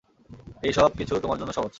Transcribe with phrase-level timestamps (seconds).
[0.63, 1.69] এই সব কিছু তোমার জন্য সহজ।